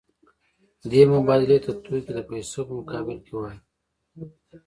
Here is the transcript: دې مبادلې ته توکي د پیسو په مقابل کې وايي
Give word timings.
دې 0.89 1.01
مبادلې 1.13 1.57
ته 1.65 1.71
توکي 1.83 2.13
د 2.15 2.19
پیسو 2.29 2.59
په 2.67 2.73
مقابل 2.79 3.17
کې 3.25 3.33
وايي 3.37 3.59